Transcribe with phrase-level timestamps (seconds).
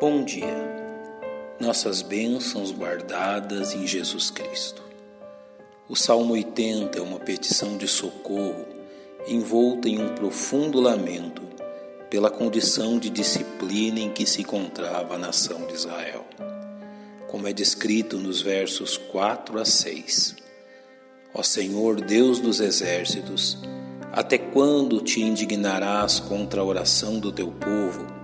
[0.00, 0.56] Bom dia,
[1.60, 4.82] nossas bênçãos guardadas em Jesus Cristo.
[5.90, 8.64] O Salmo 80 é uma petição de socorro
[9.28, 11.42] envolta em um profundo lamento
[12.08, 16.24] pela condição de disciplina em que se encontrava a nação de Israel,
[17.28, 20.34] como é descrito nos versos 4 a 6.
[21.34, 23.58] Ó Senhor, Deus dos exércitos,
[24.10, 28.19] até quando te indignarás contra a oração do teu povo?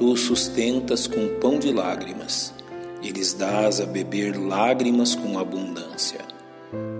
[0.00, 2.54] Tu sustentas com pão de lágrimas,
[3.02, 6.20] e lhes dás a beber lágrimas com abundância.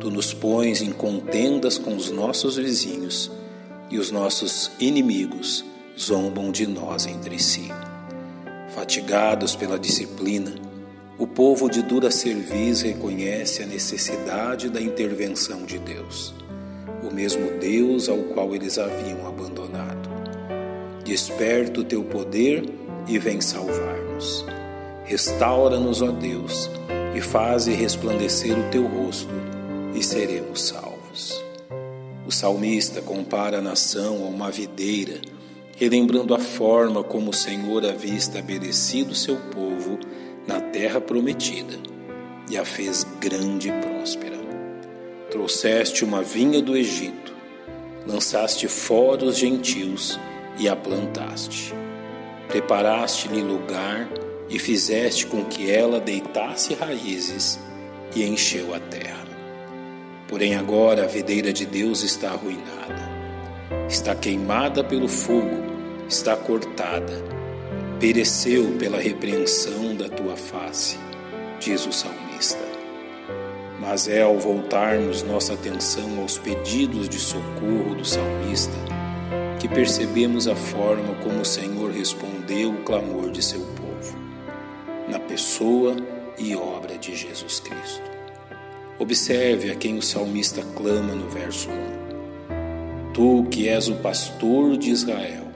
[0.00, 3.30] Tu nos pões em contendas com os nossos vizinhos,
[3.88, 5.64] e os nossos inimigos
[5.96, 7.70] zombam de nós entre si.
[8.74, 10.56] Fatigados pela disciplina,
[11.16, 16.34] o povo de dura cerviz reconhece a necessidade da intervenção de Deus,
[17.08, 20.08] o mesmo Deus ao qual eles haviam abandonado.
[21.04, 24.44] Desperta o teu poder e vem salvar-nos.
[25.04, 26.70] Restaura-nos, ó Deus,
[27.16, 29.32] e faze resplandecer o teu rosto
[29.94, 31.42] e seremos salvos.
[32.26, 35.18] O salmista compara a nação a uma videira,
[35.76, 39.98] relembrando a forma como o Senhor havia estabelecido seu povo
[40.46, 41.78] na terra prometida
[42.50, 44.36] e a fez grande e próspera.
[45.30, 47.34] Trouxeste uma vinha do Egito,
[48.06, 50.18] lançaste fora os gentios
[50.58, 51.74] e a plantaste.
[52.48, 54.08] Preparaste-lhe lugar
[54.48, 57.58] e fizeste com que ela deitasse raízes
[58.16, 59.28] e encheu a terra.
[60.26, 63.10] Porém, agora a videira de Deus está arruinada,
[63.86, 65.62] está queimada pelo fogo,
[66.08, 67.22] está cortada,
[68.00, 70.98] pereceu pela repreensão da tua face,
[71.60, 72.66] diz o salmista.
[73.78, 78.97] Mas é ao voltarmos nossa atenção aos pedidos de socorro do salmista
[79.58, 84.16] que percebemos a forma como o Senhor respondeu o clamor de seu povo,
[85.08, 85.96] na pessoa
[86.38, 88.08] e obra de Jesus Cristo.
[88.98, 93.12] Observe a quem o salmista clama no verso 1.
[93.12, 95.48] Tu que és o pastor de Israel.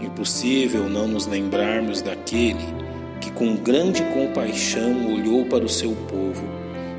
[0.00, 2.82] Impossível não nos lembrarmos daquele
[3.20, 6.44] que com grande compaixão olhou para o seu povo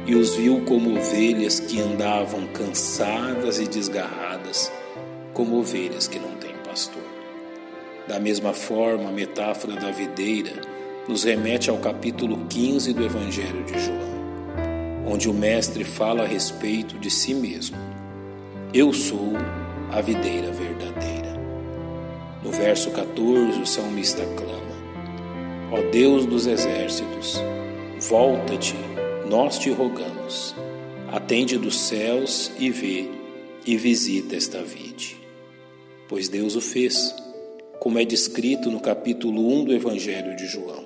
[0.05, 4.71] e os viu como ovelhas que andavam cansadas e desgarradas,
[5.33, 7.03] como ovelhas que não têm pastor.
[8.07, 10.53] Da mesma forma, a metáfora da videira
[11.07, 14.13] nos remete ao capítulo 15 do Evangelho de João
[15.05, 17.77] onde o Mestre fala a respeito de si mesmo.
[18.73, 19.33] Eu sou
[19.91, 21.33] a videira verdadeira.
[22.43, 27.39] No verso 14, o salmista clama: Ó Deus dos exércitos,
[27.99, 28.75] volta-te,
[29.29, 30.55] nós te rogamos.
[31.11, 33.07] Atende dos céus e vê
[33.65, 35.22] e visita esta vide.
[36.13, 37.15] Pois Deus o fez,
[37.79, 40.83] como é descrito no capítulo 1 do Evangelho de João.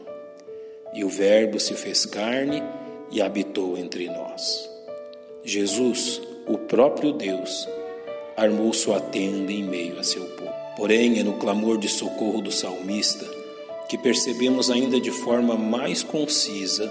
[0.94, 2.64] E o Verbo se fez carne
[3.12, 4.70] e habitou entre nós.
[5.44, 7.68] Jesus, o próprio Deus,
[8.38, 10.54] armou sua tenda em meio a seu povo.
[10.78, 13.30] Porém, é no clamor de socorro do salmista
[13.90, 16.90] que percebemos ainda de forma mais concisa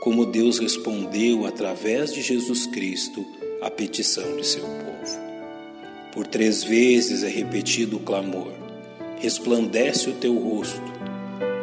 [0.00, 3.26] como Deus respondeu através de Jesus Cristo
[3.60, 5.31] à petição de seu povo.
[6.12, 8.52] Por três vezes é repetido o clamor:
[9.18, 10.82] resplandece o teu rosto,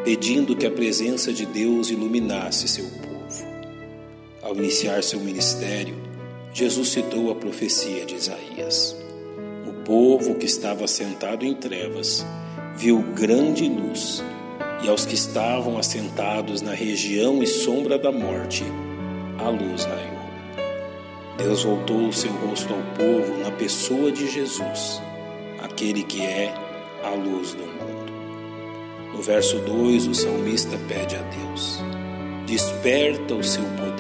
[0.04, 3.48] pedindo que a presença de Deus iluminasse seu povo.
[4.42, 5.96] Ao iniciar seu ministério,
[6.52, 8.96] Jesus citou a profecia de Isaías.
[9.68, 12.26] O povo que estava sentado em trevas
[12.76, 14.24] viu grande luz,
[14.84, 18.64] e aos que estavam assentados na região e sombra da morte,
[19.38, 20.19] a luz raiou.
[21.40, 25.02] Deus voltou o seu rosto ao povo na pessoa de Jesus,
[25.60, 26.54] aquele que é
[27.04, 28.12] a luz do mundo.
[29.14, 31.80] No verso 2, o salmista pede a Deus:
[32.46, 34.00] Desperta o seu poder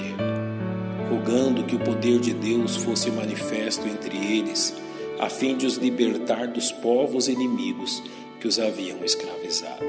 [1.10, 4.76] rogando que o poder de Deus fosse manifesto entre eles,
[5.20, 8.02] a fim de os libertar dos povos inimigos
[8.40, 9.86] que os haviam escravizado.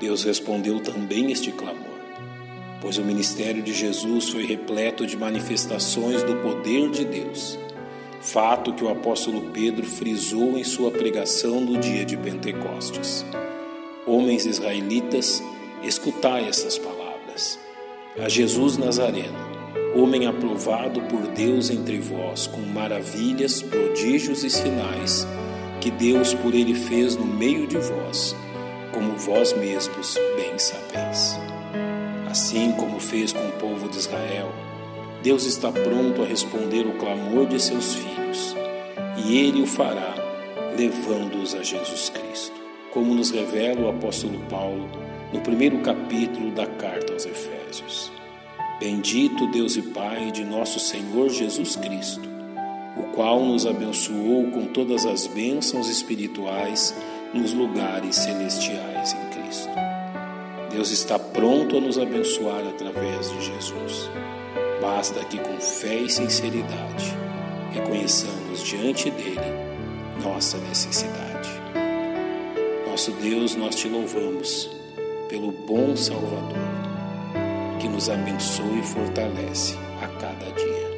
[0.00, 1.93] Deus respondeu também este clamor,
[2.84, 7.58] pois o ministério de Jesus foi repleto de manifestações do poder de Deus,
[8.20, 13.24] fato que o apóstolo Pedro frisou em sua pregação no dia de Pentecostes.
[14.06, 15.42] Homens israelitas,
[15.82, 17.58] escutai essas palavras.
[18.22, 19.38] A Jesus Nazareno,
[19.96, 25.26] homem aprovado por Deus entre vós, com maravilhas, prodígios e sinais,
[25.80, 28.36] que Deus por ele fez no meio de vós,
[28.92, 31.53] como vós mesmos bem sabeis.
[32.34, 34.50] Assim como fez com o povo de Israel,
[35.22, 38.56] Deus está pronto a responder o clamor de seus filhos,
[39.24, 40.16] e ele o fará,
[40.76, 42.60] levando-os a Jesus Cristo.
[42.92, 44.88] Como nos revela o apóstolo Paulo
[45.32, 48.10] no primeiro capítulo da carta aos Efésios.
[48.80, 52.28] Bendito Deus e Pai de nosso Senhor Jesus Cristo,
[52.96, 56.96] o qual nos abençoou com todas as bênçãos espirituais
[57.32, 59.83] nos lugares celestiais em Cristo.
[60.74, 64.10] Deus está pronto a nos abençoar através de Jesus.
[64.82, 67.16] Basta que com fé e sinceridade
[67.72, 69.38] reconheçamos diante dele
[70.20, 71.48] nossa necessidade.
[72.88, 74.68] Nosso Deus, nós te louvamos
[75.28, 76.58] pelo bom Salvador
[77.78, 80.90] que nos abençoe e fortalece a cada dia.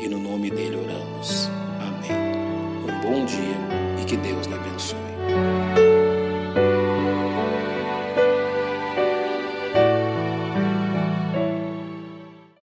[0.00, 1.48] E no nome dele oramos.
[1.80, 2.12] Amém.
[2.84, 4.67] Um bom dia e que Deus lhe abençoe.